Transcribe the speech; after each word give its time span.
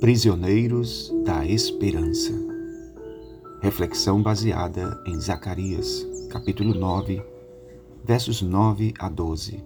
Prisioneiros 0.00 1.10
da 1.24 1.46
Esperança. 1.46 2.30
Reflexão 3.62 4.22
baseada 4.22 5.02
em 5.06 5.18
Zacarias, 5.18 6.06
capítulo 6.28 6.74
9, 6.74 7.22
versos 8.04 8.42
9 8.42 8.92
a 8.98 9.08
12. 9.08 9.64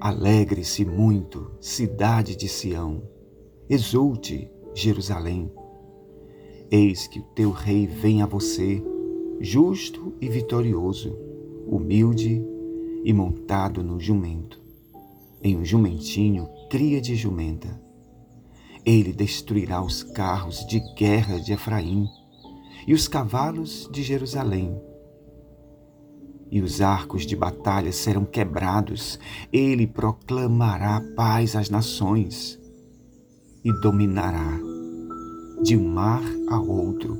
Alegre-se 0.00 0.84
muito, 0.84 1.52
cidade 1.60 2.34
de 2.34 2.48
Sião. 2.48 3.04
Exulte, 3.68 4.50
Jerusalém. 4.74 5.48
Eis 6.72 7.06
que 7.06 7.20
o 7.20 7.24
teu 7.36 7.52
rei 7.52 7.86
vem 7.86 8.20
a 8.20 8.26
você, 8.26 8.82
justo 9.38 10.12
e 10.20 10.28
vitorioso, 10.28 11.16
humilde 11.68 12.44
e 13.04 13.12
montado 13.12 13.80
no 13.80 14.00
jumento, 14.00 14.60
em 15.40 15.56
um 15.56 15.64
jumentinho 15.64 16.48
cria 16.68 17.00
de 17.00 17.14
jumenta 17.14 17.89
ele 18.84 19.12
destruirá 19.12 19.82
os 19.82 20.02
carros 20.02 20.66
de 20.66 20.80
guerra 20.94 21.38
de 21.38 21.52
Efraim 21.52 22.08
e 22.86 22.94
os 22.94 23.06
cavalos 23.06 23.88
de 23.92 24.02
Jerusalém. 24.02 24.80
E 26.50 26.60
os 26.60 26.80
arcos 26.80 27.24
de 27.24 27.36
batalha 27.36 27.92
serão 27.92 28.24
quebrados. 28.24 29.18
Ele 29.52 29.86
proclamará 29.86 31.00
paz 31.14 31.54
às 31.54 31.70
nações 31.70 32.58
e 33.64 33.72
dominará 33.80 34.58
de 35.62 35.76
um 35.76 35.86
mar 35.88 36.22
a 36.48 36.58
outro 36.58 37.16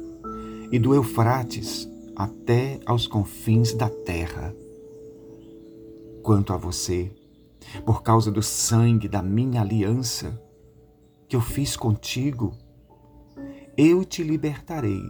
e 0.72 0.78
do 0.78 0.94
Eufrates 0.94 1.88
até 2.16 2.80
aos 2.86 3.06
confins 3.06 3.72
da 3.74 3.88
terra. 3.88 4.54
Quanto 6.22 6.52
a 6.52 6.56
você, 6.56 7.10
por 7.84 8.02
causa 8.02 8.30
do 8.30 8.42
sangue 8.42 9.08
da 9.08 9.22
minha 9.22 9.60
aliança, 9.60 10.40
que 11.30 11.36
eu 11.36 11.40
fiz 11.40 11.76
contigo, 11.76 12.52
eu 13.76 14.04
te 14.04 14.20
libertarei. 14.20 15.00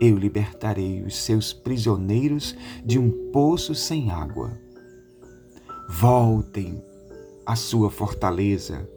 Eu 0.00 0.16
libertarei 0.16 1.02
os 1.02 1.14
seus 1.14 1.52
prisioneiros 1.52 2.56
de 2.82 2.98
um 2.98 3.30
poço 3.30 3.74
sem 3.74 4.10
água. 4.10 4.50
Voltem 5.90 6.82
à 7.44 7.54
sua 7.54 7.90
fortaleza, 7.90 8.88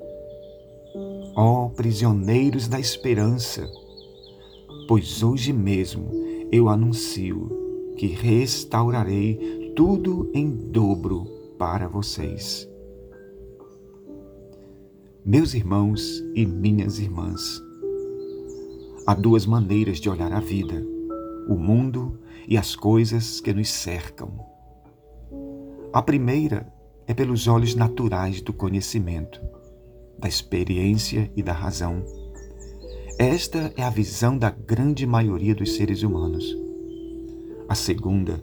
ó 1.35 1.67
prisioneiros 1.67 2.69
da 2.69 2.79
esperança, 2.79 3.69
pois 4.87 5.21
hoje 5.21 5.51
mesmo 5.51 6.09
eu 6.53 6.69
anuncio 6.69 7.49
que 7.97 8.07
restaurarei 8.07 9.73
tudo 9.75 10.31
em 10.33 10.49
dobro 10.49 11.25
para 11.59 11.89
vocês. 11.89 12.65
Meus 15.27 15.55
irmãos 15.55 16.23
e 16.35 16.45
minhas 16.45 16.99
irmãs, 16.99 17.59
há 19.07 19.15
duas 19.15 19.43
maneiras 19.47 19.99
de 19.99 20.07
olhar 20.07 20.31
a 20.31 20.39
vida, 20.39 20.85
o 21.49 21.55
mundo 21.55 22.19
e 22.47 22.55
as 22.55 22.75
coisas 22.75 23.41
que 23.41 23.51
nos 23.51 23.71
cercam. 23.71 24.39
A 25.91 25.99
primeira 25.99 26.71
é 27.07 27.13
pelos 27.15 27.47
olhos 27.47 27.73
naturais 27.73 28.39
do 28.39 28.53
conhecimento, 28.53 29.41
da 30.19 30.27
experiência 30.27 31.31
e 31.35 31.41
da 31.41 31.53
razão. 31.53 32.05
Esta 33.17 33.73
é 33.75 33.81
a 33.81 33.89
visão 33.89 34.37
da 34.37 34.51
grande 34.51 35.07
maioria 35.07 35.55
dos 35.55 35.73
seres 35.73 36.03
humanos. 36.03 36.55
A 37.67 37.73
segunda 37.73 38.39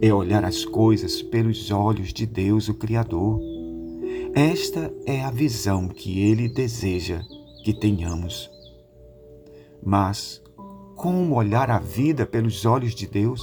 é 0.00 0.14
olhar 0.14 0.44
as 0.44 0.64
coisas 0.64 1.22
pelos 1.22 1.72
olhos 1.72 2.12
de 2.12 2.24
Deus, 2.24 2.68
o 2.68 2.74
Criador 2.74 3.53
esta 4.34 4.92
é 5.06 5.22
a 5.22 5.30
visão 5.30 5.86
que 5.86 6.20
ele 6.20 6.48
deseja 6.48 7.22
que 7.64 7.72
tenhamos. 7.72 8.50
Mas 9.80 10.42
como 10.96 11.36
olhar 11.36 11.70
a 11.70 11.78
vida 11.78 12.26
pelos 12.26 12.66
olhos 12.66 12.96
de 12.96 13.06
Deus? 13.06 13.40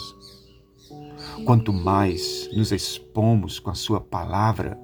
Quanto 1.46 1.72
mais 1.72 2.50
nos 2.54 2.74
expomos 2.74 3.58
com 3.58 3.70
a 3.70 3.74
Sua 3.74 4.02
palavra, 4.02 4.78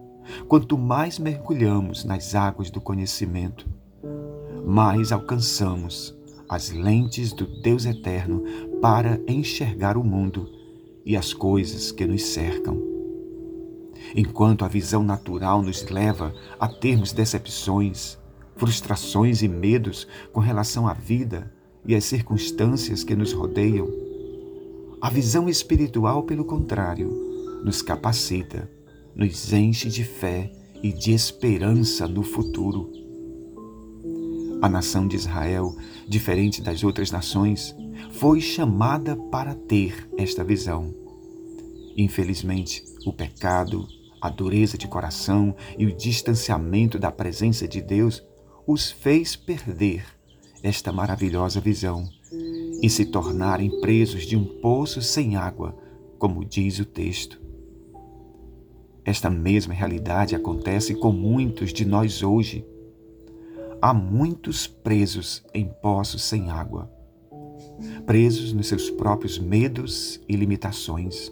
quanto 0.47 0.77
mais 0.77 1.19
mergulhamos 1.19 2.05
nas 2.05 2.33
águas 2.33 2.71
do 2.71 2.79
conhecimento, 2.79 3.67
mais 4.65 5.11
alcançamos 5.11 6.17
as 6.47 6.69
lentes 6.69 7.33
do 7.33 7.45
Deus 7.61 7.85
eterno 7.85 8.43
para 8.81 9.19
enxergar 9.27 9.97
o 9.97 10.03
mundo 10.05 10.49
e 11.05 11.17
as 11.17 11.33
coisas 11.33 11.91
que 11.91 12.05
nos 12.05 12.23
cercam. 12.23 12.96
Enquanto 14.15 14.63
a 14.63 14.67
visão 14.67 15.03
natural 15.03 15.61
nos 15.61 15.83
leva 15.89 16.33
a 16.59 16.67
termos 16.67 17.11
decepções, 17.11 18.17
frustrações 18.55 19.41
e 19.41 19.47
medos 19.47 20.07
com 20.31 20.39
relação 20.39 20.87
à 20.87 20.93
vida 20.93 21.51
e 21.85 21.95
às 21.95 22.03
circunstâncias 22.03 23.03
que 23.03 23.15
nos 23.15 23.33
rodeiam, 23.33 23.87
a 24.99 25.09
visão 25.09 25.47
espiritual, 25.47 26.23
pelo 26.23 26.43
contrário, 26.43 27.09
nos 27.63 27.81
capacita, 27.81 28.69
nos 29.15 29.53
enche 29.53 29.89
de 29.89 30.03
fé 30.03 30.51
e 30.81 30.91
de 30.91 31.11
esperança 31.11 32.07
no 32.07 32.23
futuro. 32.23 32.91
A 34.59 34.67
nação 34.67 35.07
de 35.07 35.15
Israel, 35.15 35.75
diferente 36.07 36.61
das 36.61 36.83
outras 36.83 37.11
nações, 37.11 37.75
foi 38.11 38.41
chamada 38.41 39.15
para 39.15 39.53
ter 39.53 40.09
esta 40.17 40.43
visão. 40.43 40.93
Infelizmente, 41.95 42.83
o 43.05 43.13
pecado, 43.13 43.87
a 44.21 44.29
dureza 44.29 44.77
de 44.77 44.87
coração 44.87 45.55
e 45.77 45.85
o 45.85 45.95
distanciamento 45.95 46.97
da 46.97 47.11
presença 47.11 47.67
de 47.67 47.81
Deus 47.81 48.23
os 48.65 48.91
fez 48.91 49.35
perder 49.35 50.05
esta 50.61 50.91
maravilhosa 50.91 51.61
visão 51.61 52.09
e 52.81 52.89
se 52.89 53.05
tornarem 53.05 53.79
presos 53.79 54.25
de 54.25 54.35
um 54.35 54.43
poço 54.43 55.01
sem 55.01 55.35
água, 55.35 55.77
como 56.17 56.43
diz 56.43 56.79
o 56.79 56.85
texto. 56.85 57.39
Esta 59.05 59.29
mesma 59.29 59.73
realidade 59.73 60.35
acontece 60.35 60.93
com 60.95 61.11
muitos 61.11 61.71
de 61.71 61.85
nós 61.85 62.21
hoje. 62.21 62.65
Há 63.81 63.93
muitos 63.93 64.67
presos 64.67 65.45
em 65.53 65.65
poços 65.81 66.23
sem 66.23 66.49
água, 66.49 66.91
presos 68.05 68.51
nos 68.51 68.67
seus 68.67 68.89
próprios 68.89 69.39
medos 69.39 70.19
e 70.27 70.35
limitações 70.35 71.31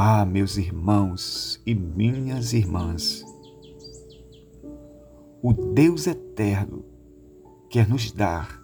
ah, 0.00 0.24
meus 0.24 0.56
irmãos 0.56 1.60
e 1.66 1.74
minhas 1.74 2.52
irmãs, 2.52 3.24
o 5.42 5.52
Deus 5.52 6.06
eterno 6.06 6.84
quer 7.68 7.88
nos 7.88 8.12
dar 8.12 8.62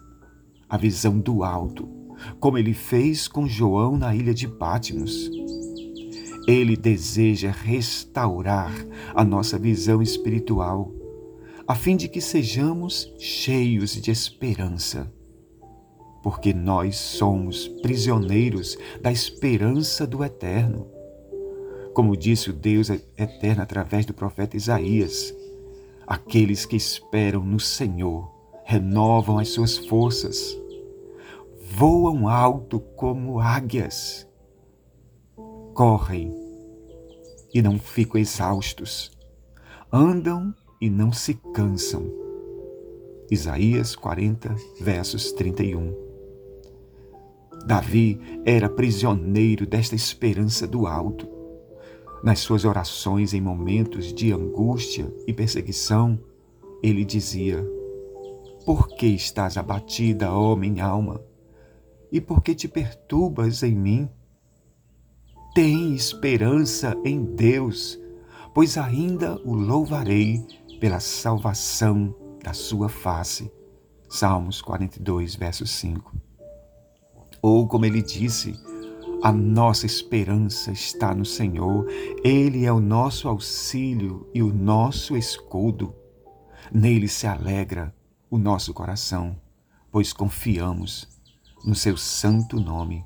a 0.69 0.77
visão 0.77 1.19
do 1.19 1.43
alto, 1.43 1.89
como 2.39 2.57
ele 2.57 2.73
fez 2.73 3.27
com 3.27 3.49
João 3.49 3.97
na 3.97 4.15
ilha 4.15 4.33
de 4.33 4.47
Pátimos. 4.47 5.29
Ele 6.47 6.77
deseja 6.77 7.51
restaurar 7.51 8.73
a 9.13 9.25
nossa 9.25 9.59
visão 9.59 10.01
espiritual, 10.01 10.89
a 11.67 11.75
fim 11.75 11.97
de 11.97 12.07
que 12.07 12.21
sejamos 12.21 13.13
cheios 13.19 14.01
de 14.01 14.09
esperança, 14.09 15.13
porque 16.23 16.53
nós 16.53 16.95
somos 16.95 17.67
prisioneiros 17.67 18.77
da 19.01 19.11
esperança 19.11 20.07
do 20.07 20.23
eterno. 20.23 20.94
Como 21.95 22.17
disse 22.17 22.49
o 22.49 22.53
Deus 22.53 22.89
eterno 22.89 23.63
através 23.63 24.05
do 24.05 24.13
profeta 24.13 24.57
Isaías, 24.57 25.33
aqueles 26.05 26.65
que 26.65 26.75
esperam 26.75 27.41
no 27.41 27.57
Senhor 27.57 28.29
renovam 28.65 29.39
as 29.39 29.47
suas 29.47 29.77
forças, 29.77 30.59
voam 31.71 32.27
alto 32.27 32.81
como 32.81 33.39
águias, 33.39 34.27
correm 35.73 36.35
e 37.53 37.61
não 37.61 37.79
ficam 37.79 38.19
exaustos, 38.19 39.17
andam 39.89 40.53
e 40.81 40.89
não 40.89 41.13
se 41.13 41.35
cansam. 41.53 42.11
Isaías 43.31 43.95
40, 43.95 44.53
versos 44.81 45.31
31. 45.31 45.95
Davi 47.65 48.19
era 48.43 48.67
prisioneiro 48.67 49.65
desta 49.65 49.95
esperança 49.95 50.67
do 50.67 50.85
alto. 50.85 51.34
Nas 52.25 52.39
suas 52.39 52.65
orações 52.65 53.35
em 53.35 53.39
momentos 53.39 54.11
de 54.11 54.33
angústia 54.33 55.13
e 55.27 55.31
perseguição, 55.31 56.19
ele 56.81 57.05
dizia: 57.05 57.63
Por 58.65 58.87
que 58.87 59.05
estás 59.05 59.57
abatida, 59.57 60.33
ó 60.33 60.55
minha 60.55 60.85
alma? 60.85 61.21
E 62.11 62.19
por 62.19 62.41
que 62.41 62.55
te 62.55 62.67
perturbas 62.67 63.61
em 63.61 63.75
mim? 63.75 64.09
Tem 65.53 65.93
esperança 65.93 66.97
em 67.05 67.23
Deus, 67.23 67.99
pois 68.55 68.75
ainda 68.75 69.39
o 69.45 69.53
louvarei 69.53 70.43
pela 70.79 70.99
salvação 70.99 72.15
da 72.43 72.53
sua 72.53 72.89
face. 72.89 73.51
Salmos 74.09 74.63
42, 74.63 75.35
verso 75.35 75.67
5. 75.67 76.11
Ou 77.39 77.67
como 77.67 77.85
ele 77.85 78.01
disse, 78.01 78.59
a 79.21 79.31
nossa 79.31 79.85
esperança 79.85 80.71
está 80.71 81.13
no 81.13 81.25
Senhor. 81.25 81.87
Ele 82.23 82.65
é 82.65 82.71
o 82.71 82.79
nosso 82.79 83.27
auxílio 83.27 84.29
e 84.33 84.41
o 84.41 84.53
nosso 84.53 85.15
escudo. 85.17 85.93
Nele 86.71 87.07
se 87.07 87.27
alegra 87.27 87.93
o 88.29 88.37
nosso 88.37 88.73
coração, 88.73 89.35
pois 89.91 90.13
confiamos 90.13 91.07
no 91.63 91.75
seu 91.75 91.97
santo 91.97 92.59
nome. 92.59 93.05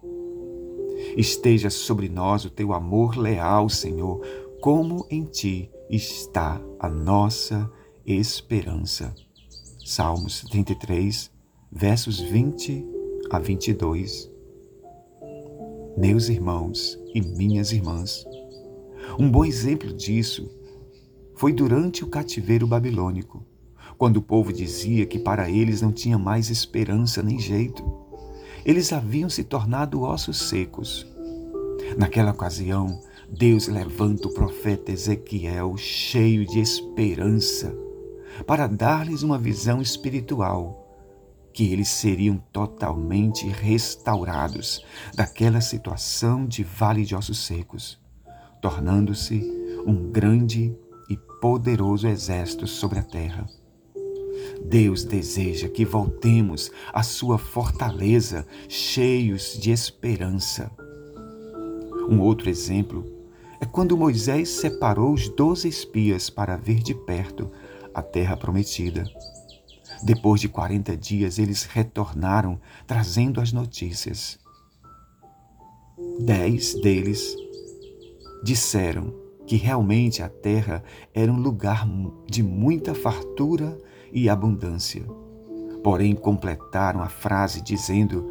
Esteja 1.16 1.70
sobre 1.70 2.10
nós 2.10 2.46
o 2.46 2.50
teu 2.50 2.74
amor 2.74 3.18
leal, 3.18 3.70
Senhor, 3.70 4.22
como 4.62 5.06
em 5.10 5.24
ti 5.24 5.72
está 5.90 6.62
a 6.80 6.90
nossa 6.90 7.72
esperança. 8.06 9.14
Salmos 9.86 10.42
33, 10.52 11.32
versos 11.72 12.20
20 12.20 12.86
a 13.32 13.40
22. 13.40 14.39
Meus 16.00 16.30
irmãos 16.30 16.98
e 17.14 17.20
minhas 17.20 17.74
irmãs, 17.74 18.26
um 19.20 19.30
bom 19.30 19.44
exemplo 19.44 19.92
disso 19.92 20.50
foi 21.36 21.52
durante 21.52 22.06
o 22.06 22.08
cativeiro 22.08 22.66
babilônico, 22.66 23.46
quando 23.98 24.16
o 24.16 24.22
povo 24.22 24.54
dizia 24.54 25.06
que 25.06 25.20
para 25.20 25.50
eles 25.50 25.82
não 25.82 25.92
tinha 25.92 26.18
mais 26.18 26.50
esperança 26.50 27.22
nem 27.22 27.38
jeito. 27.38 27.84
Eles 28.64 28.94
haviam 28.94 29.30
se 29.30 29.44
tornado 29.44 30.04
ossos 30.04 30.48
secos. 30.48 31.06
Naquela 31.98 32.32
ocasião, 32.32 33.02
Deus 33.30 33.68
levanta 33.68 34.30
o 34.30 34.34
profeta 34.34 34.94
Ezequiel 34.94 35.76
cheio 35.76 36.46
de 36.46 36.62
esperança 36.62 37.78
para 38.48 38.68
dar-lhes 38.68 39.22
uma 39.22 39.38
visão 39.38 39.82
espiritual 39.82 40.89
que 41.54 41.72
eles 41.72 41.90
seriam 41.90 42.38
totalmente 42.52 43.48
restaurados 43.48 44.86
daquela 45.16 45.62
situação 45.62 46.46
de 46.46 46.64
vale 46.64 47.06
de 47.06 47.16
ossos 47.16 47.40
secos, 47.46 48.00
tornando-se 48.62 49.42
um 49.86 50.12
grande 50.12 50.76
e 51.10 51.18
poderoso 51.42 52.08
exército 52.08 52.68
sobre 52.68 53.00
a 53.00 53.04
terra. 53.04 53.48
Deus 54.66 55.04
deseja 55.04 55.68
que 55.68 55.86
voltemos 55.86 56.72
à 56.94 57.02
sua 57.02 57.38
fortaleza, 57.38 58.46
cheios 58.68 59.58
de 59.60 59.72
esperança. 59.72 60.72
Um 62.10 62.20
outro 62.20 62.50
exemplo 62.50 63.06
é 63.62 63.66
quando 63.66 63.98
Moisés 63.98 64.50
separou 64.50 65.14
os 65.14 65.28
doze 65.30 65.68
espias 65.68 66.30
para 66.30 66.56
ver 66.56 66.80
de 66.80 66.94
perto 66.94 67.52
a 67.94 68.02
terra 68.02 68.38
prometida. 68.38 69.06
Depois 70.04 70.40
de 70.40 70.48
quarenta 70.48 70.96
dias, 70.96 71.38
eles 71.38 71.64
retornaram 71.64 72.60
trazendo 72.88 73.42
as 73.42 73.52
notícias. 73.52 74.40
Dez 76.20 76.74
deles 76.82 77.36
disseram 78.44 79.14
que 79.46 79.58
realmente 79.58 80.24
a 80.24 80.30
terra 80.30 80.84
era 81.14 81.32
um 81.32 81.40
lugar 81.40 81.86
de 82.30 82.42
muita 82.42 82.94
fartura 82.94 83.78
e 84.14 84.30
abundância. 84.30 85.04
Porém, 85.84 86.16
completaram 86.16 87.02
a 87.02 87.10
frase 87.10 87.62
dizendo: 87.62 88.26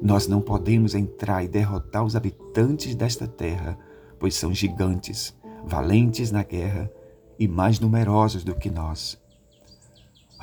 Nós 0.00 0.26
não 0.26 0.40
podemos 0.40 0.94
entrar 0.94 1.44
e 1.44 1.48
derrotar 1.48 2.04
os 2.04 2.16
habitantes 2.16 2.94
desta 2.94 3.28
terra, 3.28 3.78
pois 4.18 4.34
são 4.34 4.52
gigantes, 4.52 5.36
valentes 5.64 6.32
na 6.32 6.42
guerra 6.42 6.90
e 7.38 7.46
mais 7.46 7.78
numerosos 7.78 8.42
do 8.42 8.54
que 8.54 8.70
nós. 8.70 9.21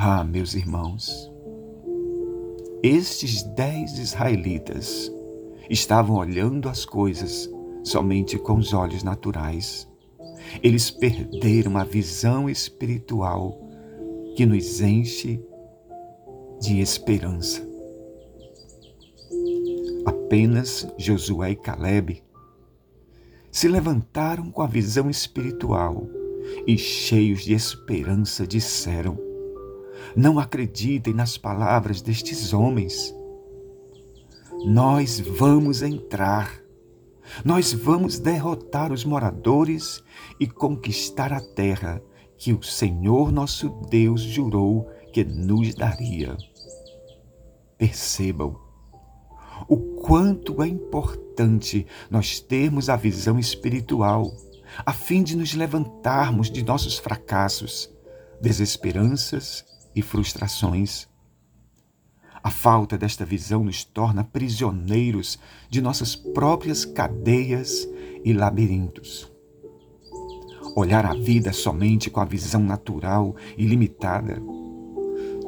Ah, 0.01 0.24
meus 0.24 0.54
irmãos, 0.54 1.30
estes 2.81 3.44
dez 3.44 4.00
israelitas 4.00 5.12
estavam 5.69 6.16
olhando 6.16 6.69
as 6.69 6.86
coisas 6.86 7.50
somente 7.84 8.40
com 8.40 8.54
os 8.54 8.72
olhos 8.72 9.04
naturais. 9.04 9.90
Eles 10.63 10.90
perderam 10.90 11.78
a 11.78 11.84
visão 11.84 12.50
espiritual 12.50 13.60
que 14.38 14.46
nos 14.46 14.80
enche 14.80 15.44
de 16.62 16.80
esperança. 16.80 17.62
Apenas 20.06 20.88
Josué 20.98 21.51
e 21.51 21.56
Caleb 21.57 22.24
se 23.51 23.68
levantaram 23.68 24.50
com 24.50 24.62
a 24.62 24.68
visão 24.68 25.10
espiritual 25.10 26.07
e, 26.66 26.78
cheios 26.78 27.44
de 27.44 27.54
esperança, 27.54 28.48
disseram: 28.48 29.28
Não 30.16 30.40
acreditem 30.40 31.13
nas 31.13 31.38
palavras 31.38 32.01
destes 32.01 32.54
homens. 32.54 33.13
Nós 34.66 35.19
vamos 35.19 35.81
entrar. 35.81 36.62
Nós 37.46 37.74
vamos 37.74 38.19
derrotar 38.19 38.92
os 38.92 39.06
moradores 39.06 40.04
e 40.40 40.48
conquistar 40.48 41.31
a 41.31 41.40
terra 41.40 42.01
que 42.38 42.54
o 42.54 42.63
Senhor 42.63 43.31
nosso 43.31 43.69
Deus 43.90 44.22
jurou 44.22 44.90
que 45.13 45.24
nos 45.24 45.75
daria. 45.75 46.36
Percebam 47.78 48.69
o 49.68 49.78
quanto 49.78 50.62
é 50.63 50.68
importante 50.68 51.86
nós 52.10 52.40
termos 52.40 52.90
a 52.90 52.96
visão 52.96 53.38
espiritual, 53.38 54.31
a 54.86 54.94
fim 54.94 55.24
de 55.24 55.36
nos 55.36 55.54
levantarmos 55.54 56.50
de 56.50 56.63
nossos 56.63 56.98
fracassos, 56.98 57.90
desesperanças 58.42 59.66
e 59.95 60.01
frustrações. 60.01 61.07
A 62.41 62.50
falta 62.50 62.97
desta 62.97 63.25
visão 63.25 63.63
nos 63.63 63.83
torna 63.83 64.24
prisioneiros 64.24 65.38
de 65.69 65.81
nossas 65.81 66.15
próprias 66.15 66.86
cadeias 66.86 67.88
e 68.24 68.31
labirintos. 68.31 69.31
Olhar 70.75 71.06
a 71.06 71.13
vida 71.13 71.51
somente 71.51 72.09
com 72.09 72.19
a 72.19 72.25
visão 72.25 72.62
natural 72.62 73.36
e 73.57 73.65
limitada 73.65 74.41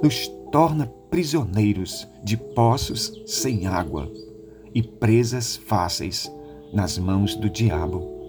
nos 0.02 0.28
torna 0.52 0.88
prisioneiros 1.10 2.08
de 2.24 2.36
poços 2.36 3.14
sem 3.26 3.68
água 3.68 4.12
e 4.74 4.82
presas 4.82 5.56
fáceis 5.56 6.32
nas 6.74 6.98
mãos 6.98 7.36
do 7.36 7.50
diabo. 7.50 8.21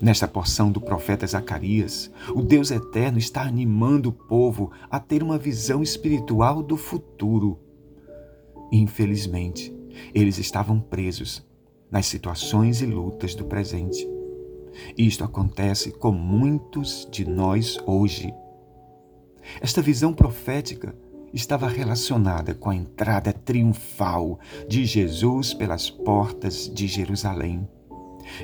Nesta 0.00 0.28
porção 0.28 0.70
do 0.70 0.80
profeta 0.80 1.26
Zacarias, 1.26 2.10
o 2.34 2.42
Deus 2.42 2.70
Eterno 2.70 3.18
está 3.18 3.42
animando 3.42 4.10
o 4.10 4.12
povo 4.12 4.70
a 4.90 5.00
ter 5.00 5.22
uma 5.22 5.38
visão 5.38 5.82
espiritual 5.82 6.62
do 6.62 6.76
futuro. 6.76 7.58
Infelizmente, 8.70 9.74
eles 10.14 10.38
estavam 10.38 10.80
presos 10.80 11.44
nas 11.90 12.06
situações 12.06 12.80
e 12.80 12.86
lutas 12.86 13.34
do 13.34 13.44
presente. 13.44 14.08
Isto 14.96 15.24
acontece 15.24 15.90
com 15.90 16.12
muitos 16.12 17.08
de 17.10 17.28
nós 17.28 17.78
hoje. 17.86 18.32
Esta 19.60 19.82
visão 19.82 20.12
profética 20.12 20.94
estava 21.32 21.68
relacionada 21.68 22.54
com 22.54 22.70
a 22.70 22.74
entrada 22.74 23.32
triunfal 23.32 24.38
de 24.68 24.84
Jesus 24.84 25.52
pelas 25.54 25.90
portas 25.90 26.70
de 26.72 26.86
Jerusalém. 26.86 27.68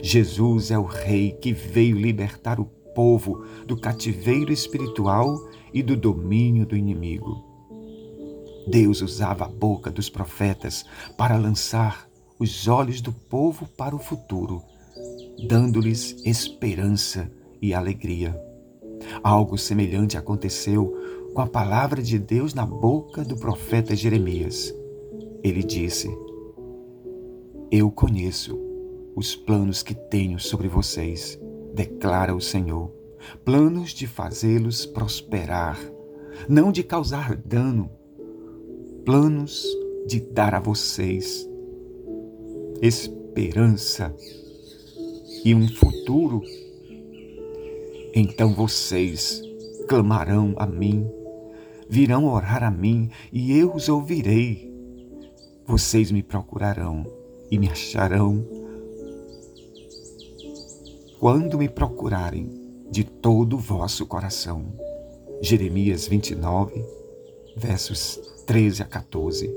Jesus 0.02 0.70
é 0.70 0.78
o 0.78 0.84
Rei 0.84 1.32
que 1.32 1.52
veio 1.52 1.96
libertar 1.96 2.60
o 2.60 2.64
povo 2.94 3.44
do 3.66 3.76
cativeiro 3.76 4.52
espiritual 4.52 5.48
e 5.72 5.82
do 5.82 5.96
domínio 5.96 6.66
do 6.66 6.76
inimigo. 6.76 7.44
Deus 8.66 9.00
usava 9.00 9.44
a 9.44 9.48
boca 9.48 9.90
dos 9.90 10.08
profetas 10.08 10.84
para 11.16 11.36
lançar 11.36 12.08
os 12.38 12.66
olhos 12.68 13.00
do 13.00 13.12
povo 13.12 13.66
para 13.76 13.94
o 13.94 13.98
futuro 13.98 14.62
dando-lhes 15.44 16.16
esperança 16.24 17.30
e 17.60 17.74
alegria. 17.74 18.38
Algo 19.22 19.58
semelhante 19.58 20.16
aconteceu 20.16 20.94
com 21.34 21.40
a 21.40 21.46
palavra 21.46 22.02
de 22.02 22.18
Deus 22.18 22.54
na 22.54 22.64
boca 22.64 23.22
do 23.22 23.36
profeta 23.36 23.94
Jeremias. 23.94 24.74
Ele 25.42 25.62
disse: 25.62 26.08
Eu 27.70 27.90
conheço 27.90 28.58
os 29.16 29.34
planos 29.34 29.82
que 29.82 29.94
tenho 29.94 30.38
sobre 30.38 30.68
vocês, 30.68 31.40
declara 31.74 32.36
o 32.36 32.40
Senhor, 32.40 32.92
planos 33.46 33.92
de 33.92 34.06
fazê-los 34.06 34.84
prosperar, 34.84 35.80
não 36.46 36.70
de 36.70 36.82
causar 36.82 37.34
dano, 37.34 37.90
planos 39.06 39.66
de 40.06 40.20
dar 40.20 40.54
a 40.54 40.60
vocês 40.60 41.48
esperança 42.82 44.14
e 45.42 45.54
um 45.54 45.66
futuro, 45.66 46.42
então 48.14 48.52
vocês 48.52 49.40
clamarão 49.88 50.54
a 50.58 50.66
mim, 50.66 51.10
virão 51.88 52.26
orar 52.26 52.62
a 52.62 52.70
mim 52.70 53.08
e 53.32 53.56
eu 53.56 53.72
os 53.74 53.88
ouvirei. 53.88 54.70
Vocês 55.66 56.12
me 56.12 56.22
procurarão 56.22 57.04
e 57.50 57.58
me 57.58 57.68
acharão 57.68 58.44
quando 61.18 61.56
me 61.56 61.68
procurarem 61.68 62.50
de 62.90 63.02
todo 63.02 63.56
o 63.56 63.58
vosso 63.58 64.04
coração. 64.04 64.66
Jeremias 65.40 66.06
29, 66.06 66.84
versos 67.56 68.20
13 68.46 68.82
a 68.82 68.84
14. 68.84 69.50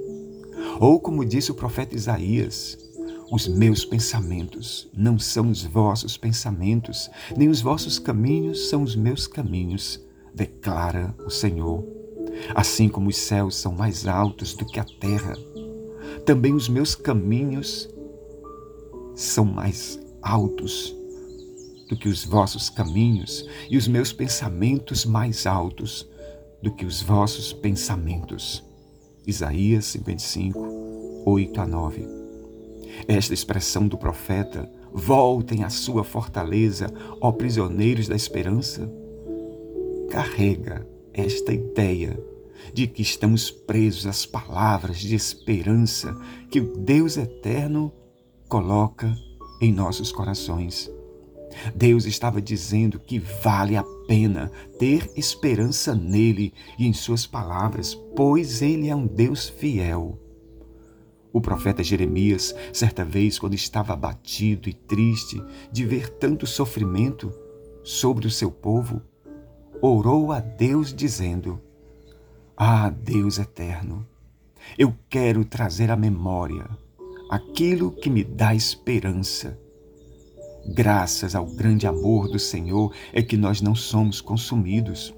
Ou 0.80 1.00
como 1.00 1.26
disse 1.26 1.52
o 1.52 1.56
profeta 1.56 1.96
Isaías, 1.96 2.78
os 3.30 3.48
meus 3.48 3.84
pensamentos 3.84 4.90
não 4.94 5.20
são 5.20 5.50
os 5.50 5.64
vossos 5.64 6.16
pensamentos, 6.16 7.10
nem 7.36 7.50
os 7.50 7.62
vossos 7.62 8.00
caminhos 8.00 8.70
são 8.70 8.82
os 8.82 8.96
meus 8.96 9.28
caminhos, 9.28 10.00
declara 10.34 11.14
o 11.26 11.30
Senhor. 11.30 11.86
Assim 12.56 12.88
como 12.88 13.10
os 13.10 13.18
céus 13.18 13.56
são 13.56 13.74
mais 13.74 14.08
altos 14.08 14.54
do 14.54 14.66
que 14.66 14.80
a 14.80 14.86
terra, 14.86 15.36
também 16.26 16.54
os 16.54 16.70
meus 16.70 16.96
caminhos 16.96 17.90
são 19.14 19.44
mais 19.44 20.00
altos 20.22 20.99
do 21.90 21.98
que 21.98 22.08
os 22.08 22.24
vossos 22.24 22.70
caminhos, 22.70 23.46
e 23.70 23.76
os 23.76 23.88
meus 23.88 24.14
pensamentos 24.14 25.06
mais 25.06 25.48
altos 25.48 26.08
do 26.62 26.72
que 26.72 26.86
os 26.86 27.02
vossos 27.02 27.52
pensamentos. 27.52 28.64
Isaías 29.26 29.86
55, 29.86 31.24
8 31.26 31.62
a 31.62 31.66
9. 31.66 32.08
Esta 33.08 33.34
expressão 33.34 33.88
do 33.88 33.98
profeta, 33.98 34.72
voltem 34.94 35.64
à 35.64 35.70
sua 35.70 36.04
fortaleza, 36.04 36.92
ó 37.20 37.32
prisioneiros 37.32 38.08
da 38.08 38.16
esperança, 38.16 38.92
carrega 40.10 40.88
esta 41.14 41.54
ideia 41.54 42.20
de 42.74 42.88
que 42.88 43.02
estamos 43.02 43.50
presos 43.50 44.06
às 44.06 44.26
palavras 44.26 44.98
de 45.00 45.16
esperança 45.16 46.16
que 46.52 46.60
o 46.60 46.78
Deus 46.78 47.18
eterno 47.18 47.92
coloca 48.48 49.16
em 49.62 49.72
nossos 49.72 50.12
corações. 50.12 50.92
Deus 51.76 52.06
estava 52.06 52.42
dizendo 52.42 53.00
que 53.00 53.20
vale 53.20 53.76
a 53.76 53.84
pena 54.08 54.52
ter 54.78 55.10
esperança 55.16 55.94
nele 55.94 56.54
e 56.78 56.88
em 56.88 56.94
suas 56.94 57.26
palavras, 57.26 57.94
pois 58.16 58.62
ele 58.62 58.90
é 58.90 58.96
um 58.96 59.06
Deus 59.06 59.50
fiel. 59.50 60.20
O 61.32 61.40
profeta 61.40 61.84
Jeremias, 61.84 62.56
certa 62.74 63.06
vez, 63.06 63.38
quando 63.38 63.54
estava 63.54 63.94
abatido 63.94 64.68
e 64.68 64.74
triste 64.74 65.42
de 65.72 65.86
ver 65.86 66.10
tanto 66.10 66.48
sofrimento 66.48 67.32
sobre 67.84 68.26
o 68.26 68.32
seu 68.32 68.50
povo, 68.50 69.02
orou 69.82 70.32
a 70.32 70.40
Deus 70.40 70.94
dizendo: 70.94 71.62
Ah, 72.58 72.90
Deus 72.90 73.38
eterno, 73.38 74.08
eu 74.78 74.96
quero 75.08 75.46
trazer 75.46 75.92
à 75.92 75.96
memória 75.96 76.68
aquilo 77.30 77.92
que 77.92 78.10
me 78.10 78.24
dá 78.24 78.56
esperança 78.56 79.60
Graças 80.72 81.34
ao 81.34 81.48
grande 81.48 81.88
amor 81.88 82.28
do 82.28 82.38
Senhor 82.38 82.94
é 83.12 83.24
que 83.24 83.36
nós 83.36 83.60
não 83.60 83.74
somos 83.74 84.22
consumidos, 84.22 85.14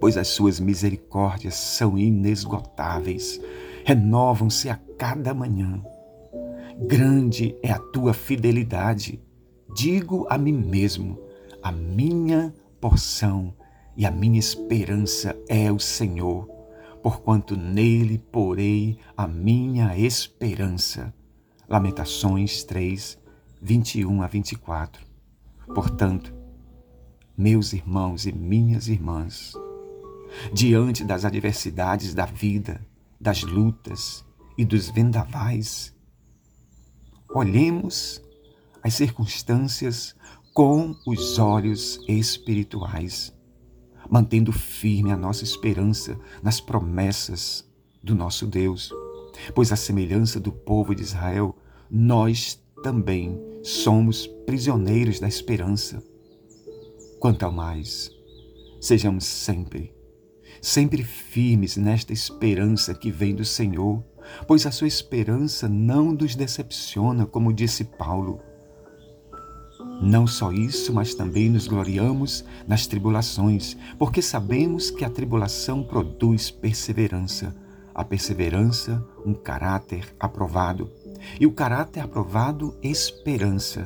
pois 0.00 0.16
as 0.16 0.28
suas 0.28 0.60
misericórdias 0.60 1.54
são 1.54 1.98
inesgotáveis, 1.98 3.40
renovam-se 3.84 4.70
a 4.70 4.78
cada 4.96 5.34
manhã. 5.34 5.82
Grande 6.86 7.56
é 7.62 7.72
a 7.72 7.80
tua 7.80 8.14
fidelidade. 8.14 9.20
Digo 9.74 10.24
a 10.30 10.38
mim 10.38 10.52
mesmo: 10.52 11.18
a 11.60 11.72
minha 11.72 12.54
porção 12.80 13.52
e 13.96 14.06
a 14.06 14.10
minha 14.10 14.38
esperança 14.38 15.36
é 15.48 15.70
o 15.72 15.80
Senhor, 15.80 16.48
porquanto 17.02 17.56
nele 17.56 18.18
porei 18.18 18.98
a 19.16 19.26
minha 19.26 19.98
esperança. 19.98 21.12
Lamentações 21.68 22.62
3, 22.62 23.23
21 23.64 24.20
a 24.20 24.26
24. 24.26 25.02
Portanto, 25.74 26.34
meus 27.34 27.72
irmãos 27.72 28.26
e 28.26 28.32
minhas 28.32 28.88
irmãs, 28.88 29.54
diante 30.52 31.02
das 31.02 31.24
adversidades 31.24 32.12
da 32.12 32.26
vida, 32.26 32.86
das 33.18 33.42
lutas 33.42 34.22
e 34.58 34.66
dos 34.66 34.90
vendavais, 34.90 35.94
olhemos 37.30 38.22
as 38.82 38.92
circunstâncias 38.92 40.14
com 40.52 40.94
os 41.06 41.38
olhos 41.38 41.98
espirituais, 42.06 43.34
mantendo 44.10 44.52
firme 44.52 45.10
a 45.10 45.16
nossa 45.16 45.42
esperança 45.42 46.20
nas 46.42 46.60
promessas 46.60 47.66
do 48.02 48.14
nosso 48.14 48.46
Deus, 48.46 48.92
pois 49.54 49.72
a 49.72 49.76
semelhança 49.76 50.38
do 50.38 50.52
povo 50.52 50.94
de 50.94 51.00
Israel, 51.00 51.56
nós 51.90 52.62
também 52.82 53.53
somos 53.64 54.26
prisioneiros 54.26 55.18
da 55.18 55.26
esperança. 55.26 56.02
Quanto 57.18 57.44
ao 57.44 57.50
mais, 57.50 58.10
sejamos 58.78 59.24
sempre, 59.24 59.90
sempre 60.60 61.02
firmes 61.02 61.78
nesta 61.78 62.12
esperança 62.12 62.92
que 62.92 63.10
vem 63.10 63.34
do 63.34 63.44
Senhor, 63.44 64.04
pois 64.46 64.66
a 64.66 64.70
sua 64.70 64.86
esperança 64.86 65.66
não 65.66 66.12
nos 66.12 66.36
decepciona, 66.36 67.24
como 67.24 67.54
disse 67.54 67.84
Paulo. 67.84 68.38
Não 70.02 70.26
só 70.26 70.52
isso, 70.52 70.92
mas 70.92 71.14
também 71.14 71.48
nos 71.48 71.66
gloriamos 71.66 72.44
nas 72.68 72.86
tribulações, 72.86 73.78
porque 73.98 74.20
sabemos 74.20 74.90
que 74.90 75.06
a 75.06 75.10
tribulação 75.10 75.82
produz 75.82 76.50
perseverança, 76.50 77.56
a 77.94 78.04
perseverança, 78.04 79.02
um 79.24 79.32
caráter 79.32 80.14
aprovado 80.20 80.90
e 81.40 81.46
o 81.46 81.52
caráter 81.52 82.00
aprovado, 82.00 82.76
esperança. 82.82 83.84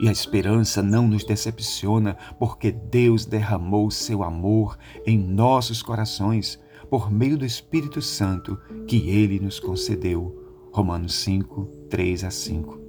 E 0.00 0.08
a 0.08 0.12
esperança 0.12 0.82
não 0.82 1.06
nos 1.06 1.24
decepciona, 1.24 2.16
porque 2.38 2.72
Deus 2.72 3.26
derramou 3.26 3.90
seu 3.90 4.22
amor 4.22 4.78
em 5.06 5.18
nossos 5.18 5.82
corações 5.82 6.58
por 6.88 7.10
meio 7.10 7.36
do 7.38 7.44
Espírito 7.44 8.00
Santo 8.02 8.58
que 8.86 9.10
ele 9.10 9.38
nos 9.38 9.60
concedeu. 9.60 10.36
Romanos 10.72 11.14
5, 11.16 11.66
3 11.88 12.24
a 12.24 12.30
5. 12.30 12.80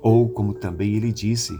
Ou 0.00 0.28
como 0.28 0.54
também 0.54 0.94
ele 0.94 1.12
disse: 1.12 1.52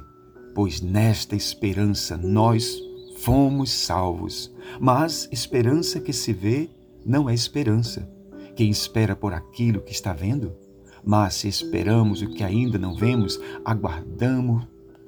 Pois 0.54 0.80
nesta 0.80 1.34
esperança 1.34 2.16
nós 2.16 2.78
fomos 3.18 3.70
salvos. 3.70 4.54
Mas 4.80 5.28
esperança 5.32 6.00
que 6.00 6.12
se 6.12 6.32
vê 6.32 6.70
não 7.04 7.28
é 7.28 7.34
esperança. 7.34 8.08
Quem 8.54 8.70
espera 8.70 9.16
por 9.16 9.32
aquilo 9.32 9.80
que 9.80 9.92
está 9.92 10.12
vendo? 10.12 10.54
Mas 11.04 11.34
se 11.34 11.48
esperamos 11.48 12.22
o 12.22 12.28
que 12.28 12.44
ainda 12.44 12.78
não 12.78 12.94
vemos, 12.94 13.40
aguardamos, 13.64 14.66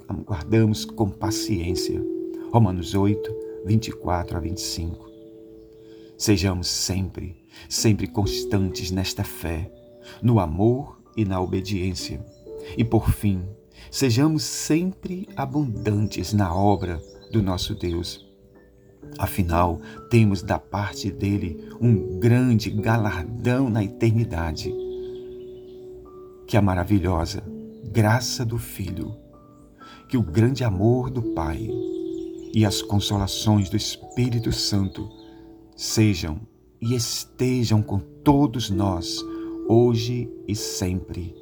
aguardamos 0.09 0.85
com 0.85 1.09
paciência. 1.09 2.03
Romanos 2.53 2.95
8, 2.95 3.35
24 3.67 4.37
a 4.37 4.41
25. 4.41 5.11
Sejamos 6.17 6.69
sempre, 6.69 7.37
sempre 7.69 8.07
constantes 8.07 8.91
nesta 8.91 9.25
fé, 9.25 9.71
no 10.23 10.39
amor 10.39 11.01
e 11.17 11.25
na 11.25 11.41
obediência. 11.41 12.25
E 12.77 12.85
por 12.85 13.11
fim, 13.11 13.43
sejamos 13.91 14.45
sempre 14.45 15.29
abundantes 15.37 16.33
na 16.33 16.55
obra 16.55 17.01
do 17.31 17.43
nosso 17.43 17.75
Deus. 17.75 18.27
Afinal, 19.19 19.81
temos 20.11 20.43
da 20.43 20.59
parte 20.59 21.11
dele 21.11 21.69
um 21.81 22.19
grande 22.19 22.71
galardão 22.71 23.69
na 23.69 23.85
eternidade 23.85 24.73
que 26.53 26.57
a 26.59 26.61
maravilhosa 26.61 27.43
graça 27.83 28.45
do 28.45 28.59
Filho, 28.59 29.17
que 30.07 30.19
o 30.19 30.23
grande 30.23 30.63
amor 30.63 31.09
do 31.09 31.23
Pai 31.33 31.67
e 32.53 32.67
as 32.67 32.83
consolações 32.83 33.71
do 33.71 33.77
Espírito 33.79 34.53
Santo 34.53 35.09
sejam 35.75 36.43
e 36.79 36.95
estejam 36.95 37.81
com 37.81 37.99
todos 37.99 38.69
nós, 38.69 39.25
hoje 39.67 40.31
e 40.47 40.55
sempre. 40.55 41.35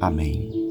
Amém. 0.00 0.67